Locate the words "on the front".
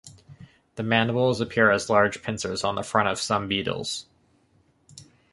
2.63-3.07